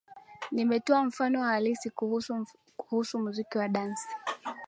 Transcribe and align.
Nimetoa 0.51 1.03
mfano 1.05 1.39
wa 1.39 1.45
hali 1.47 1.65
halisi 1.65 1.89
kwa 1.89 2.07
ufupi 2.07 2.51
kuhusu 2.77 3.19
muziki 3.19 3.57
wa 3.57 3.67
dansi 3.67 4.07